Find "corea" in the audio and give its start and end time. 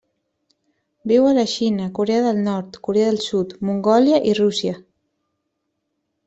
1.99-2.23, 2.87-3.11